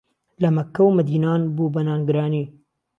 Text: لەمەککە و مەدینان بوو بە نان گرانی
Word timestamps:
لەمەککە 0.41 0.81
و 0.85 0.95
مەدینان 0.97 1.41
بوو 1.55 1.73
بە 1.73 1.81
نان 1.87 2.01
گرانی 2.07 2.45